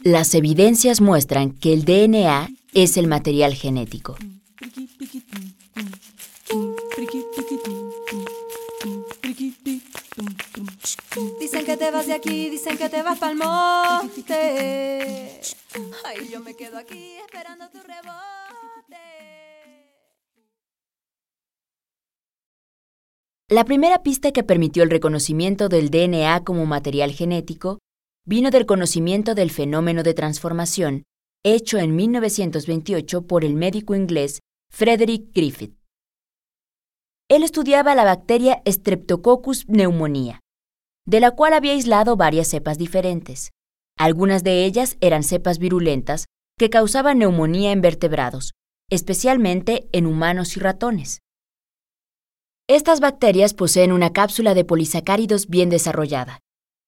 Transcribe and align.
Las 0.00 0.34
evidencias 0.34 1.00
muestran 1.00 1.52
que 1.52 1.72
el 1.72 1.84
DNA 1.84 2.50
es 2.74 2.96
el 2.96 3.06
material 3.06 3.54
genético. 3.54 4.16
Dicen 11.40 11.64
que 11.64 11.76
te 11.76 11.90
vas 11.90 12.06
de 12.06 12.14
aquí, 12.14 12.50
dicen 12.50 12.78
que 12.78 12.88
te 12.88 13.02
vas 13.02 13.18
pa'l 13.18 13.36
monte. 13.36 15.40
Ay, 16.04 16.28
yo 16.30 16.40
me 16.40 16.54
quedo 16.54 16.78
aquí 16.78 17.14
esperando 17.24 17.68
tu 17.68 17.81
La 23.52 23.66
primera 23.66 24.02
pista 24.02 24.32
que 24.32 24.42
permitió 24.42 24.82
el 24.82 24.88
reconocimiento 24.88 25.68
del 25.68 25.90
DNA 25.90 26.42
como 26.42 26.64
material 26.64 27.12
genético 27.12 27.80
vino 28.24 28.50
del 28.50 28.64
conocimiento 28.64 29.34
del 29.34 29.50
fenómeno 29.50 30.02
de 30.02 30.14
transformación 30.14 31.02
hecho 31.44 31.76
en 31.76 31.94
1928 31.94 33.26
por 33.26 33.44
el 33.44 33.52
médico 33.52 33.94
inglés 33.94 34.40
Frederick 34.70 35.34
Griffith. 35.34 35.76
Él 37.28 37.42
estudiaba 37.42 37.94
la 37.94 38.04
bacteria 38.04 38.62
Streptococcus 38.66 39.66
pneumonia, 39.66 40.40
de 41.06 41.20
la 41.20 41.32
cual 41.32 41.52
había 41.52 41.72
aislado 41.72 42.16
varias 42.16 42.48
cepas 42.48 42.78
diferentes. 42.78 43.50
Algunas 43.98 44.44
de 44.44 44.64
ellas 44.64 44.96
eran 45.02 45.22
cepas 45.22 45.58
virulentas 45.58 46.24
que 46.58 46.70
causaban 46.70 47.18
neumonía 47.18 47.72
en 47.72 47.82
vertebrados, 47.82 48.54
especialmente 48.88 49.90
en 49.92 50.06
humanos 50.06 50.56
y 50.56 50.60
ratones. 50.60 51.18
Estas 52.68 53.00
bacterias 53.00 53.54
poseen 53.54 53.90
una 53.92 54.12
cápsula 54.12 54.54
de 54.54 54.64
polisacáridos 54.64 55.48
bien 55.48 55.68
desarrollada, 55.68 56.38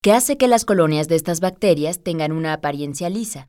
que 0.03 0.13
hace 0.13 0.37
que 0.37 0.49
las 0.49 0.65
colonias 0.65 1.09
de 1.09 1.17
estas 1.17 1.41
bacterias 1.41 2.03
tengan 2.03 2.31
una 2.31 2.53
apariencia 2.53 3.11
lisa. 3.11 3.49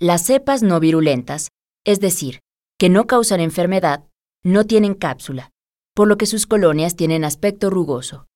Las 0.00 0.24
cepas 0.24 0.62
no 0.62 0.80
virulentas, 0.80 1.48
es 1.84 2.00
decir, 2.00 2.40
que 2.78 2.88
no 2.88 3.06
causan 3.06 3.40
enfermedad, 3.40 4.04
no 4.42 4.64
tienen 4.64 4.94
cápsula, 4.94 5.52
por 5.94 6.08
lo 6.08 6.18
que 6.18 6.26
sus 6.26 6.46
colonias 6.46 6.96
tienen 6.96 7.24
aspecto 7.24 7.70
rugoso, 7.70 8.26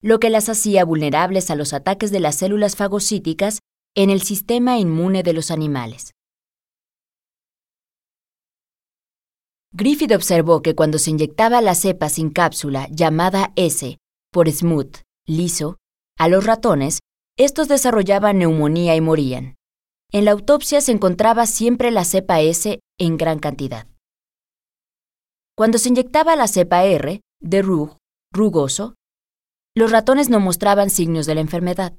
lo 0.00 0.20
que 0.20 0.30
las 0.30 0.48
hacía 0.48 0.84
vulnerables 0.84 1.50
a 1.50 1.56
los 1.56 1.72
ataques 1.72 2.12
de 2.12 2.20
las 2.20 2.36
células 2.36 2.76
fagocíticas 2.76 3.58
en 3.96 4.10
el 4.10 4.22
sistema 4.22 4.78
inmune 4.78 5.24
de 5.24 5.32
los 5.32 5.50
animales. 5.50 6.12
Griffith 9.72 10.12
observó 10.12 10.62
que 10.62 10.74
cuando 10.74 10.98
se 10.98 11.10
inyectaba 11.10 11.60
la 11.60 11.74
cepa 11.74 12.08
sin 12.08 12.30
cápsula 12.30 12.88
llamada 12.90 13.52
S 13.56 13.98
por 14.32 14.50
smooth, 14.50 14.96
liso, 15.26 15.76
a 16.18 16.28
los 16.28 16.44
ratones, 16.44 17.00
estos 17.36 17.68
desarrollaban 17.68 18.38
neumonía 18.38 18.96
y 18.96 19.00
morían. 19.00 19.56
En 20.10 20.24
la 20.24 20.30
autopsia 20.32 20.80
se 20.80 20.92
encontraba 20.92 21.46
siempre 21.46 21.90
la 21.90 22.04
cepa 22.04 22.40
S 22.40 22.80
en 22.98 23.16
gran 23.16 23.38
cantidad. 23.38 23.86
Cuando 25.54 25.78
se 25.78 25.90
inyectaba 25.90 26.34
la 26.34 26.48
cepa 26.48 26.84
R, 26.84 27.20
de 27.40 27.62
rug, 27.62 27.96
rugoso, 28.32 28.94
los 29.76 29.90
ratones 29.90 30.30
no 30.30 30.40
mostraban 30.40 30.88
signos 30.88 31.26
de 31.26 31.34
la 31.34 31.40
enfermedad. 31.40 31.94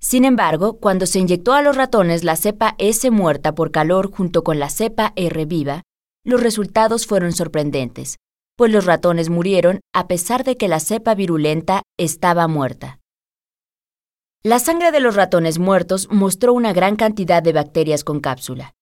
Sin 0.00 0.24
embargo, 0.24 0.78
cuando 0.78 1.06
se 1.06 1.18
inyectó 1.18 1.54
a 1.54 1.62
los 1.62 1.76
ratones 1.76 2.22
la 2.22 2.36
cepa 2.36 2.74
S 2.78 3.10
muerta 3.10 3.54
por 3.54 3.70
calor 3.70 4.10
junto 4.10 4.44
con 4.44 4.58
la 4.58 4.70
cepa 4.70 5.12
R 5.16 5.44
viva, 5.46 5.82
los 6.24 6.42
resultados 6.42 7.06
fueron 7.06 7.32
sorprendentes, 7.32 8.16
pues 8.56 8.72
los 8.72 8.84
ratones 8.84 9.30
murieron 9.30 9.80
a 9.94 10.06
pesar 10.06 10.44
de 10.44 10.56
que 10.56 10.68
la 10.68 10.80
cepa 10.80 11.14
virulenta 11.14 11.82
estaba 11.98 12.48
muerta. 12.48 13.00
La 14.42 14.58
sangre 14.58 14.92
de 14.92 15.00
los 15.00 15.16
ratones 15.16 15.58
muertos 15.58 16.08
mostró 16.10 16.52
una 16.52 16.72
gran 16.72 16.96
cantidad 16.96 17.42
de 17.42 17.52
bacterias 17.52 18.04
con 18.04 18.20
cápsula. 18.20 18.74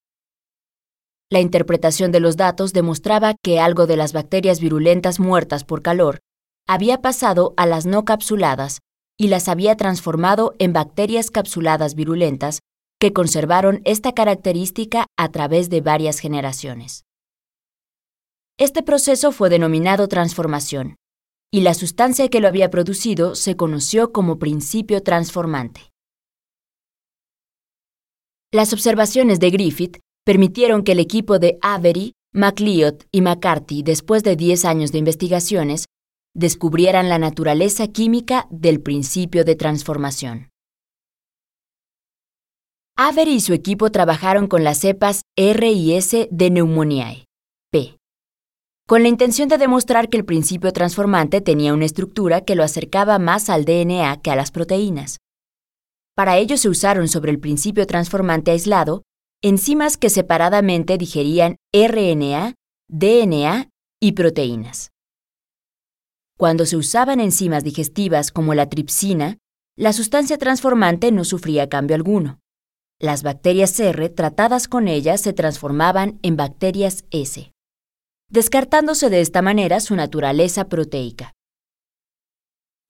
La 1.30 1.40
interpretación 1.40 2.12
de 2.12 2.20
los 2.20 2.36
datos 2.36 2.72
demostraba 2.72 3.34
que 3.42 3.60
algo 3.60 3.86
de 3.86 3.96
las 3.96 4.12
bacterias 4.12 4.60
virulentas 4.60 5.20
muertas 5.20 5.64
por 5.64 5.80
calor 5.80 6.20
había 6.66 7.00
pasado 7.00 7.54
a 7.56 7.66
las 7.66 7.86
no 7.86 8.04
capsuladas 8.04 8.80
y 9.18 9.28
las 9.28 9.48
había 9.48 9.76
transformado 9.76 10.54
en 10.58 10.72
bacterias 10.72 11.30
capsuladas 11.30 11.94
virulentas 11.94 12.60
que 13.00 13.12
conservaron 13.12 13.80
esta 13.84 14.12
característica 14.12 15.06
a 15.16 15.30
través 15.30 15.70
de 15.70 15.80
varias 15.80 16.18
generaciones. 16.18 17.04
Este 18.58 18.82
proceso 18.82 19.32
fue 19.32 19.50
denominado 19.50 20.08
transformación 20.08 20.96
y 21.52 21.60
la 21.60 21.74
sustancia 21.74 22.28
que 22.28 22.40
lo 22.40 22.48
había 22.48 22.70
producido 22.70 23.34
se 23.34 23.56
conoció 23.56 24.12
como 24.12 24.38
principio 24.38 25.02
transformante. 25.02 25.92
Las 28.52 28.72
observaciones 28.72 29.38
de 29.38 29.50
Griffith 29.50 29.98
permitieron 30.24 30.82
que 30.82 30.92
el 30.92 31.00
equipo 31.00 31.38
de 31.38 31.58
Avery, 31.60 32.14
MacLeod 32.32 33.04
y 33.12 33.20
McCarthy, 33.20 33.82
después 33.82 34.22
de 34.22 34.34
10 34.36 34.64
años 34.64 34.92
de 34.92 34.98
investigaciones, 34.98 35.86
descubrieran 36.34 37.08
la 37.08 37.18
naturaleza 37.18 37.86
química 37.88 38.46
del 38.50 38.80
principio 38.80 39.44
de 39.44 39.54
transformación. 39.54 40.50
Avery 42.96 43.34
y 43.34 43.40
su 43.40 43.54
equipo 43.54 43.90
trabajaron 43.90 44.46
con 44.46 44.62
las 44.62 44.78
cepas 44.78 45.22
R 45.36 45.72
y 45.72 45.94
S 45.94 46.28
de 46.30 46.50
Pneumoniae, 46.50 47.24
P, 47.72 47.98
con 48.86 49.02
la 49.02 49.08
intención 49.08 49.48
de 49.48 49.58
demostrar 49.58 50.08
que 50.08 50.16
el 50.16 50.24
principio 50.24 50.72
transformante 50.72 51.40
tenía 51.40 51.74
una 51.74 51.86
estructura 51.86 52.42
que 52.42 52.54
lo 52.54 52.62
acercaba 52.62 53.18
más 53.18 53.50
al 53.50 53.64
DNA 53.64 54.20
que 54.22 54.30
a 54.30 54.36
las 54.36 54.52
proteínas. 54.52 55.18
Para 56.14 56.36
ello 56.36 56.56
se 56.56 56.68
usaron 56.68 57.08
sobre 57.08 57.32
el 57.32 57.40
principio 57.40 57.86
transformante 57.86 58.52
aislado 58.52 59.02
enzimas 59.42 59.96
que 59.96 60.08
separadamente 60.08 60.96
digerían 60.96 61.56
RNA, 61.72 62.54
DNA 62.88 63.68
y 64.00 64.12
proteínas. 64.12 64.93
Cuando 66.36 66.66
se 66.66 66.76
usaban 66.76 67.20
enzimas 67.20 67.64
digestivas 67.64 68.30
como 68.30 68.54
la 68.54 68.68
tripsina, 68.68 69.38
la 69.76 69.92
sustancia 69.92 70.38
transformante 70.38 71.12
no 71.12 71.24
sufría 71.24 71.68
cambio 71.68 71.96
alguno. 71.96 72.40
Las 73.00 73.22
bacterias 73.22 73.78
R 73.78 74.08
tratadas 74.08 74.68
con 74.68 74.88
ellas 74.88 75.20
se 75.20 75.32
transformaban 75.32 76.18
en 76.22 76.36
bacterias 76.36 77.04
S 77.10 77.54
descartándose 78.34 79.10
de 79.10 79.20
esta 79.20 79.42
manera 79.42 79.78
su 79.78 79.94
naturaleza 79.94 80.68
proteica. 80.68 81.34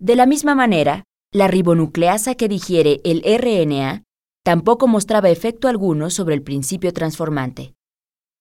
De 0.01 0.17
la 0.17 0.25
misma 0.25 0.55
manera, 0.55 1.05
la 1.33 1.49
ribonucleasa 1.49 2.35
que 2.35 2.49
digiere 2.49 3.03
el 3.05 3.23
RNA 3.23 4.05
tampoco 4.43 4.87
mostraba 4.87 5.29
efecto 5.29 5.69
alguno 5.69 6.09
sobre 6.09 6.35
el 6.35 6.43
principio 6.43 6.95
transformante. 6.95 7.75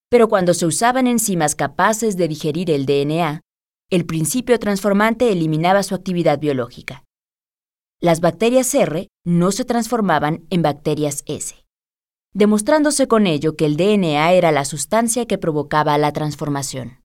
Pero 0.09 0.29
cuando 0.29 0.53
se 0.53 0.65
usaban 0.65 1.07
enzimas 1.07 1.55
capaces 1.55 2.15
de 2.15 2.29
digerir 2.29 2.71
el 2.71 2.85
DNA, 2.85 3.41
el 3.89 4.05
principio 4.05 4.57
transformante 4.59 5.31
eliminaba 5.31 5.83
su 5.83 5.95
actividad 5.95 6.39
biológica. 6.39 7.03
Las 8.01 8.19
bacterias 8.21 8.73
R 8.73 9.07
no 9.25 9.51
se 9.51 9.65
transformaban 9.65 10.45
en 10.49 10.61
bacterias 10.61 11.23
S 11.25 11.63
demostrándose 12.33 13.07
con 13.07 13.27
ello 13.27 13.55
que 13.55 13.65
el 13.65 13.77
DNA 13.77 14.33
era 14.33 14.51
la 14.51 14.65
sustancia 14.65 15.25
que 15.25 15.37
provocaba 15.37 15.97
la 15.97 16.11
transformación. 16.11 17.01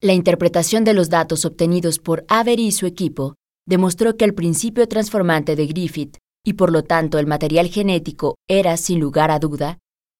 La 0.00 0.14
interpretación 0.14 0.82
de 0.82 0.94
los 0.94 1.08
datos 1.08 1.44
obtenidos 1.44 2.00
por 2.00 2.24
Avery 2.28 2.66
y 2.66 2.72
su 2.72 2.86
equipo 2.86 3.36
demostró 3.66 4.16
que 4.16 4.24
el 4.24 4.34
principio 4.34 4.88
transformante 4.88 5.54
de 5.54 5.66
Griffith 5.66 6.18
y 6.44 6.54
por 6.54 6.72
lo 6.72 6.82
tanto 6.82 7.20
el 7.20 7.28
material 7.28 7.68
genético 7.68 8.34
era, 8.48 8.76
sin 8.76 8.98
lugar 8.98 9.30
a 9.30 9.38
duda, 9.38 9.78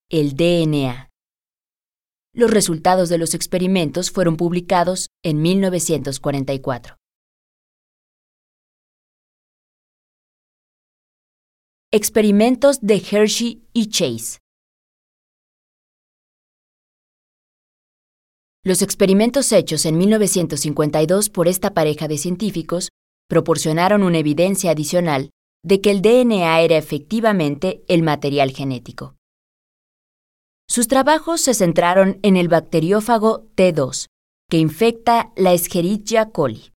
el 0.09 0.37
DNA. 0.37 1.09
Los 2.35 2.51
resultados 2.51 3.11
de 3.11 3.19
los 3.19 3.35
experimentos 3.35 4.11
fueron 4.11 4.39
publicados 4.39 5.11
en 5.23 5.43
1944. 5.43 6.97
Experimentos 11.93 12.81
de 12.81 12.95
Hershey 12.97 13.69
y 13.75 13.91
Chase. 13.91 14.39
Los 18.65 18.81
experimentos 18.81 19.53
hechos 19.53 19.85
en 19.85 19.99
1952 19.99 21.29
por 21.29 21.49
esta 21.49 21.75
pareja 21.75 22.09
de 22.09 22.17
científicos 22.17 22.89
proporcionaron 23.29 24.03
una 24.03 24.19
evidencia 24.19 24.71
adicional 24.71 25.29
de 25.63 25.83
que 25.83 25.91
el 25.91 26.01
DNA 26.01 26.63
era 26.63 26.79
efectivamente 26.79 27.85
el 27.89 28.03
material 28.03 28.53
genético. 28.53 29.17
Sus 30.75 30.89
trabajos 30.89 31.43
se 31.43 31.53
centraron 31.53 32.19
en 32.23 32.39
el 32.39 32.49
bacteriófago 32.49 33.45
T2, 33.57 34.07
que 34.49 34.57
infecta 34.57 35.31
la 35.37 35.53
Escherichia 35.53 36.31
coli. 36.31 36.73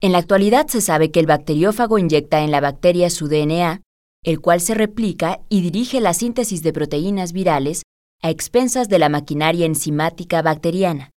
En 0.00 0.12
la 0.12 0.18
actualidad 0.18 0.68
se 0.68 0.80
sabe 0.80 1.10
que 1.10 1.18
el 1.18 1.26
bacteriófago 1.26 1.98
inyecta 1.98 2.42
en 2.42 2.52
la 2.52 2.60
bacteria 2.60 3.10
su 3.10 3.26
DNA, 3.26 3.82
el 4.22 4.40
cual 4.40 4.60
se 4.60 4.74
replica 4.74 5.40
y 5.48 5.62
dirige 5.62 6.00
la 6.00 6.14
síntesis 6.14 6.62
de 6.62 6.72
proteínas 6.72 7.32
virales 7.32 7.82
a 8.22 8.30
expensas 8.30 8.88
de 8.88 9.00
la 9.00 9.08
maquinaria 9.08 9.66
enzimática 9.66 10.42
bacteriana. 10.42 11.10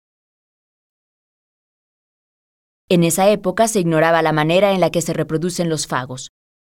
En 2.89 3.05
esa 3.05 3.29
época 3.29 3.69
se 3.69 3.81
ignoraba 3.81 4.23
la 4.23 4.33
manera 4.33 4.73
en 4.73 4.81
la 4.81 4.89
que 4.89 5.03
se 5.03 5.13
reproducen 5.13 5.69
los 5.69 5.87
fagos, 5.87 6.31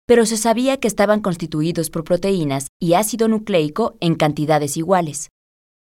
pero 0.06 0.26
se 0.26 0.37
sabía 0.37 0.78
que 0.78 0.88
estaban 0.88 1.20
constituidos 1.20 1.90
por 1.90 2.04
proteínas 2.04 2.69
y 2.81 2.94
ácido 2.94 3.28
nucleico 3.28 3.96
en 4.00 4.14
cantidades 4.14 4.76
iguales. 4.76 5.28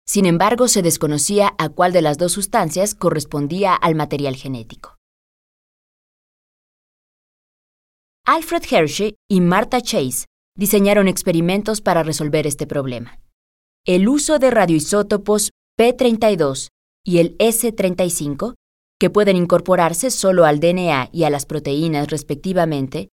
Sin 0.05 0.25
embargo, 0.25 0.67
se 0.67 0.81
desconocía 0.81 1.55
a 1.57 1.69
cuál 1.69 1.93
de 1.93 2.01
las 2.01 2.17
dos 2.17 2.33
sustancias 2.33 2.93
correspondía 2.93 3.73
al 3.73 3.95
material 3.95 4.35
genético. 4.35 4.97
Alfred 8.25 8.63
Hershey 8.69 9.15
y 9.29 9.41
Martha 9.41 9.81
Chase 9.81 10.25
diseñaron 10.55 11.07
experimentos 11.07 11.81
para 11.81 12.03
resolver 12.03 12.47
este 12.47 12.67
problema. 12.67 13.19
El 13.85 14.07
uso 14.07 14.39
de 14.39 14.49
radioisótopos 14.51 15.51
P32 15.77 16.69
y 17.05 17.17
el 17.17 17.37
S35, 17.37 18.53
que 18.99 19.09
pueden 19.09 19.35
incorporarse 19.35 20.09
solo 20.11 20.45
al 20.45 20.59
DNA 20.59 21.09
y 21.11 21.23
a 21.23 21.29
las 21.29 21.45
proteínas 21.45 22.09
respectivamente, 22.09 23.09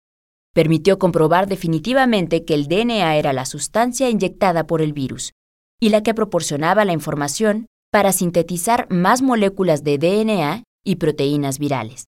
permitió 0.54 0.98
comprobar 1.00 1.48
definitivamente 1.48 2.46
que 2.46 2.54
el 2.54 2.68
DNA 2.68 3.16
era 3.18 3.34
la 3.34 3.46
sustancia 3.46 4.10
inyectada 4.10 4.66
por 4.66 4.82
el 4.82 4.94
virus 4.94 5.34
y 5.80 5.90
la 5.90 6.04
que 6.04 6.14
proporcionaba 6.14 6.86
la 6.86 6.94
información 6.94 7.68
para 7.92 8.12
sintetizar 8.12 8.88
más 8.92 9.22
moléculas 9.22 9.84
de 9.84 9.98
DNA 9.98 10.64
y 10.84 10.96
proteínas 10.98 11.60
virales. 11.60 12.06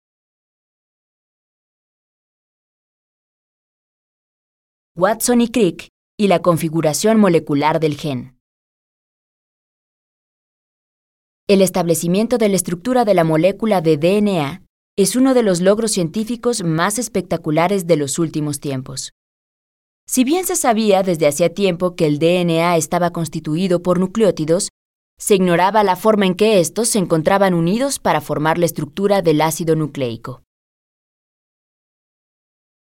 Watson 4.95 5.41
y 5.41 5.49
Crick 5.49 5.87
y 6.17 6.27
la 6.27 6.41
configuración 6.41 7.19
molecular 7.19 7.79
del 7.79 7.95
gen. 7.95 8.37
El 11.47 11.61
establecimiento 11.61 12.37
de 12.37 12.49
la 12.49 12.57
estructura 12.57 13.05
de 13.05 13.13
la 13.13 13.23
molécula 13.23 13.81
de 13.81 13.97
DNA 13.97 14.63
es 15.01 15.15
uno 15.15 15.33
de 15.33 15.43
los 15.43 15.61
logros 15.61 15.91
científicos 15.91 16.61
más 16.61 16.99
espectaculares 16.99 17.87
de 17.87 17.95
los 17.95 18.19
últimos 18.19 18.59
tiempos. 18.59 19.13
Si 20.05 20.25
bien 20.25 20.45
se 20.45 20.57
sabía 20.57 21.03
desde 21.03 21.25
hacía 21.25 21.53
tiempo 21.53 21.95
que 21.95 22.05
el 22.05 22.19
DNA 22.19 22.75
estaba 22.75 23.11
constituido 23.11 23.81
por 23.81 23.97
nucleótidos, 23.97 24.67
se 25.17 25.35
ignoraba 25.35 25.85
la 25.85 25.95
forma 25.95 26.25
en 26.25 26.35
que 26.35 26.59
estos 26.59 26.89
se 26.89 26.99
encontraban 26.99 27.53
unidos 27.53 27.97
para 27.97 28.19
formar 28.19 28.57
la 28.57 28.65
estructura 28.65 29.21
del 29.21 29.39
ácido 29.39 29.77
nucleico. 29.77 30.43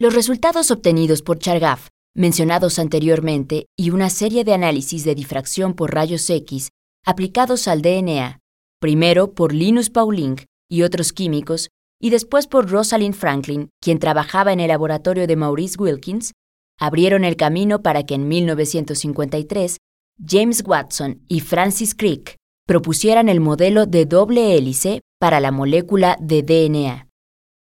Los 0.00 0.12
resultados 0.12 0.72
obtenidos 0.72 1.22
por 1.22 1.38
Chargaff 1.38 1.86
mencionados 2.16 2.80
anteriormente 2.80 3.66
y 3.76 3.90
una 3.90 4.10
serie 4.10 4.42
de 4.42 4.54
análisis 4.54 5.04
de 5.04 5.14
difracción 5.14 5.74
por 5.74 5.94
rayos 5.94 6.28
X 6.28 6.70
aplicados 7.06 7.68
al 7.68 7.80
DNA, 7.80 8.40
primero 8.80 9.34
por 9.34 9.54
Linus 9.54 9.88
Pauling 9.88 10.34
y 10.68 10.82
otros 10.82 11.12
químicos, 11.12 11.68
y 12.00 12.10
después 12.10 12.46
por 12.46 12.70
Rosalind 12.70 13.14
Franklin, 13.14 13.70
quien 13.80 13.98
trabajaba 13.98 14.52
en 14.52 14.60
el 14.60 14.68
laboratorio 14.68 15.26
de 15.26 15.36
Maurice 15.36 15.76
Wilkins, 15.78 16.32
abrieron 16.78 17.24
el 17.24 17.36
camino 17.36 17.82
para 17.82 18.04
que 18.04 18.14
en 18.14 18.28
1953 18.28 19.78
James 20.24 20.62
Watson 20.64 21.22
y 21.28 21.40
Francis 21.40 21.94
Crick 21.94 22.36
propusieran 22.66 23.28
el 23.28 23.40
modelo 23.40 23.86
de 23.86 24.04
doble 24.04 24.56
hélice 24.56 25.00
para 25.18 25.40
la 25.40 25.50
molécula 25.50 26.16
de 26.20 26.42
DNA, 26.42 27.08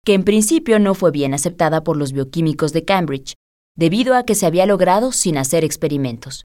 que 0.03 0.13
en 0.13 0.23
principio 0.23 0.79
no 0.79 0.93
fue 0.95 1.11
bien 1.11 1.33
aceptada 1.33 1.83
por 1.83 1.95
los 1.95 2.11
bioquímicos 2.11 2.73
de 2.73 2.83
Cambridge, 2.83 3.35
debido 3.77 4.15
a 4.15 4.23
que 4.23 4.35
se 4.35 4.45
había 4.45 4.65
logrado 4.65 5.11
sin 5.11 5.37
hacer 5.37 5.63
experimentos. 5.63 6.43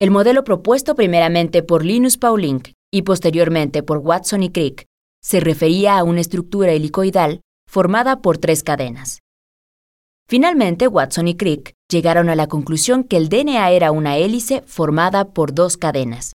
El 0.00 0.10
modelo 0.10 0.44
propuesto 0.44 0.94
primeramente 0.94 1.62
por 1.62 1.84
Linus 1.84 2.16
Pauling 2.16 2.62
y 2.92 3.02
posteriormente 3.02 3.82
por 3.82 3.98
Watson 3.98 4.42
y 4.42 4.50
Crick 4.50 4.86
se 5.22 5.40
refería 5.40 5.98
a 5.98 6.04
una 6.04 6.20
estructura 6.20 6.72
helicoidal 6.72 7.40
formada 7.68 8.20
por 8.20 8.38
tres 8.38 8.62
cadenas. 8.62 9.20
Finalmente, 10.28 10.86
Watson 10.86 11.28
y 11.28 11.36
Crick 11.36 11.74
llegaron 11.90 12.28
a 12.28 12.36
la 12.36 12.46
conclusión 12.46 13.04
que 13.04 13.16
el 13.16 13.28
DNA 13.28 13.70
era 13.72 13.90
una 13.90 14.16
hélice 14.16 14.62
formada 14.62 15.32
por 15.32 15.52
dos 15.54 15.76
cadenas. 15.76 16.32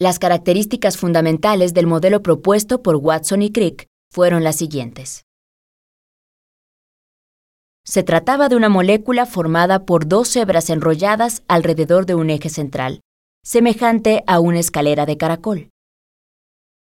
Las 0.00 0.20
características 0.20 0.96
fundamentales 0.96 1.74
del 1.74 1.88
modelo 1.88 2.22
propuesto 2.22 2.82
por 2.82 2.96
Watson 2.96 3.42
y 3.42 3.50
Crick 3.50 3.88
fueron 4.12 4.44
las 4.44 4.56
siguientes. 4.56 5.24
Se 7.84 8.04
trataba 8.04 8.48
de 8.48 8.54
una 8.54 8.68
molécula 8.68 9.26
formada 9.26 9.84
por 9.84 10.06
dos 10.06 10.36
hebras 10.36 10.70
enrolladas 10.70 11.42
alrededor 11.48 12.06
de 12.06 12.14
un 12.14 12.30
eje 12.30 12.48
central, 12.48 13.00
semejante 13.42 14.22
a 14.26 14.40
una 14.40 14.60
escalera 14.60 15.04
de 15.04 15.16
caracol. 15.16 15.70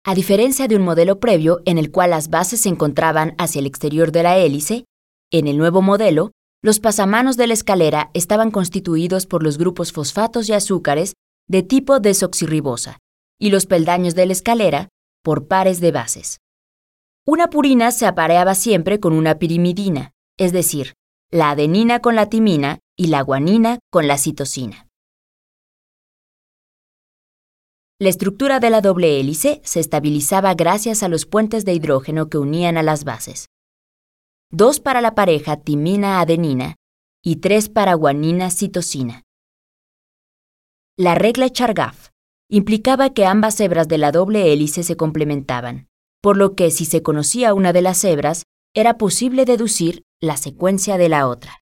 A 0.08 0.14
diferencia 0.14 0.68
de 0.68 0.76
un 0.76 0.82
modelo 0.82 1.18
previo 1.18 1.62
en 1.64 1.78
el 1.78 1.90
cual 1.90 2.10
las 2.10 2.30
bases 2.30 2.60
se 2.60 2.68
encontraban 2.68 3.34
hacia 3.38 3.58
el 3.58 3.66
exterior 3.66 4.12
de 4.12 4.22
la 4.22 4.38
hélice, 4.38 4.84
en 5.32 5.48
el 5.48 5.58
nuevo 5.58 5.82
modelo, 5.82 6.30
los 6.62 6.78
pasamanos 6.78 7.36
de 7.36 7.48
la 7.48 7.54
escalera 7.54 8.12
estaban 8.14 8.52
constituidos 8.52 9.26
por 9.26 9.42
los 9.42 9.58
grupos 9.58 9.90
fosfatos 9.90 10.48
y 10.48 10.52
azúcares 10.52 11.14
de 11.48 11.64
tipo 11.64 11.98
desoxirribosa 11.98 12.98
y 13.40 13.50
los 13.50 13.66
peldaños 13.66 14.14
de 14.14 14.26
la 14.26 14.32
escalera 14.32 14.88
por 15.24 15.48
pares 15.48 15.80
de 15.80 15.90
bases. 15.90 16.38
Una 17.26 17.50
purina 17.50 17.90
se 17.90 18.06
apareaba 18.06 18.54
siempre 18.54 19.00
con 19.00 19.12
una 19.12 19.40
pirimidina, 19.40 20.12
es 20.38 20.52
decir, 20.52 20.92
la 21.32 21.50
adenina 21.50 21.98
con 21.98 22.14
la 22.14 22.28
timina 22.28 22.78
y 22.96 23.08
la 23.08 23.22
guanina 23.22 23.80
con 23.90 24.06
la 24.06 24.18
citosina. 24.18 24.85
La 27.98 28.10
estructura 28.10 28.60
de 28.60 28.68
la 28.68 28.82
doble 28.82 29.18
hélice 29.18 29.62
se 29.64 29.80
estabilizaba 29.80 30.52
gracias 30.52 31.02
a 31.02 31.08
los 31.08 31.24
puentes 31.24 31.64
de 31.64 31.72
hidrógeno 31.72 32.28
que 32.28 32.36
unían 32.36 32.76
a 32.76 32.82
las 32.82 33.04
bases. 33.04 33.46
Dos 34.50 34.80
para 34.80 35.00
la 35.00 35.14
pareja 35.14 35.56
timina-adenina 35.56 36.74
y 37.24 37.36
tres 37.36 37.70
para 37.70 37.94
guanina-citosina. 37.94 39.22
La 40.98 41.14
regla 41.14 41.48
Chargaff 41.48 42.10
implicaba 42.50 43.14
que 43.14 43.24
ambas 43.24 43.58
hebras 43.60 43.88
de 43.88 43.96
la 43.96 44.12
doble 44.12 44.52
hélice 44.52 44.82
se 44.82 44.98
complementaban, 44.98 45.88
por 46.20 46.36
lo 46.36 46.54
que 46.54 46.70
si 46.70 46.84
se 46.84 47.02
conocía 47.02 47.54
una 47.54 47.72
de 47.72 47.80
las 47.80 48.04
hebras, 48.04 48.42
era 48.74 48.98
posible 48.98 49.46
deducir 49.46 50.02
la 50.20 50.36
secuencia 50.36 50.98
de 50.98 51.08
la 51.08 51.26
otra. 51.26 51.62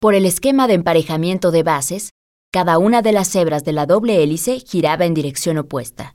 Por 0.00 0.14
el 0.14 0.26
esquema 0.26 0.66
de 0.66 0.74
emparejamiento 0.74 1.52
de 1.52 1.62
bases, 1.62 2.10
cada 2.54 2.78
una 2.78 3.02
de 3.02 3.10
las 3.10 3.34
hebras 3.34 3.64
de 3.64 3.72
la 3.72 3.84
doble 3.84 4.22
hélice 4.22 4.60
giraba 4.60 5.06
en 5.06 5.12
dirección 5.12 5.58
opuesta, 5.58 6.14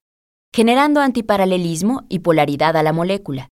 generando 0.56 1.02
antiparalelismo 1.02 2.06
y 2.08 2.20
polaridad 2.20 2.78
a 2.78 2.82
la 2.82 2.94
molécula. 2.94 3.50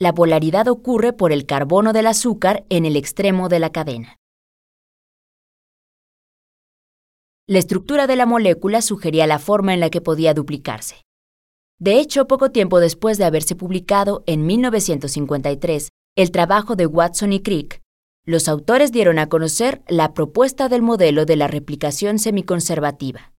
La 0.00 0.14
polaridad 0.14 0.68
ocurre 0.68 1.12
por 1.12 1.32
el 1.32 1.44
carbono 1.44 1.92
del 1.92 2.06
azúcar 2.06 2.64
en 2.70 2.86
el 2.86 2.96
extremo 2.96 3.50
de 3.50 3.58
la 3.58 3.72
cadena. 3.72 4.16
La 7.46 7.58
estructura 7.58 8.06
de 8.06 8.16
la 8.16 8.24
molécula 8.24 8.80
sugería 8.80 9.26
la 9.26 9.38
forma 9.38 9.74
en 9.74 9.80
la 9.80 9.90
que 9.90 10.00
podía 10.00 10.32
duplicarse. 10.32 11.02
De 11.78 12.00
hecho, 12.00 12.26
poco 12.26 12.52
tiempo 12.52 12.80
después 12.80 13.18
de 13.18 13.26
haberse 13.26 13.54
publicado 13.54 14.24
en 14.26 14.46
1953 14.46 15.90
el 16.16 16.30
trabajo 16.30 16.74
de 16.74 16.86
Watson 16.86 17.34
y 17.34 17.42
Crick, 17.42 17.82
los 18.26 18.48
autores 18.48 18.90
dieron 18.90 19.20
a 19.20 19.28
conocer 19.28 19.82
la 19.86 20.12
propuesta 20.12 20.68
del 20.68 20.82
modelo 20.82 21.24
de 21.26 21.36
la 21.36 21.46
replicación 21.46 22.18
semiconservativa. 22.18 23.32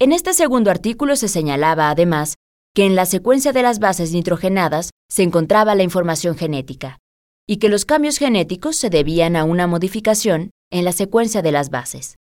En 0.00 0.12
este 0.12 0.34
segundo 0.34 0.72
artículo 0.72 1.14
se 1.14 1.28
señalaba, 1.28 1.88
además, 1.88 2.34
que 2.74 2.84
en 2.84 2.96
la 2.96 3.06
secuencia 3.06 3.52
de 3.52 3.62
las 3.62 3.78
bases 3.78 4.12
nitrogenadas 4.12 4.90
se 5.08 5.22
encontraba 5.22 5.76
la 5.76 5.84
información 5.84 6.36
genética, 6.36 6.98
y 7.46 7.58
que 7.58 7.68
los 7.68 7.84
cambios 7.84 8.18
genéticos 8.18 8.76
se 8.76 8.90
debían 8.90 9.36
a 9.36 9.44
una 9.44 9.68
modificación 9.68 10.50
en 10.72 10.84
la 10.84 10.92
secuencia 10.92 11.40
de 11.40 11.52
las 11.52 11.70
bases. 11.70 12.16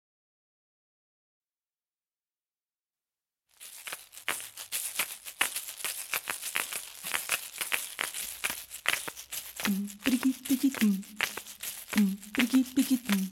pergi 11.96 12.60
pergi 12.74 12.98
pergi 13.00 13.32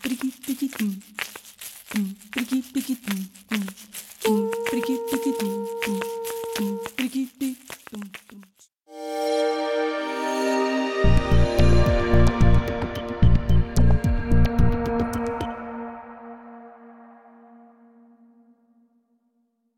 pergi 0.00 0.28
pergi 0.40 0.68
tum 0.68 1.00
pergi 1.92 2.16
pergi 2.32 2.60
pergi 2.72 2.94
pergi 2.96 3.03